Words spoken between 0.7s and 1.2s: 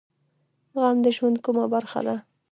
غم د